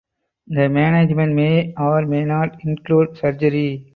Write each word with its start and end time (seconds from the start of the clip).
The 0.47 0.67
management 0.67 1.35
may 1.35 1.75
or 1.77 2.07
may 2.07 2.25
not 2.25 2.59
include 2.65 3.17
surgery. 3.19 3.85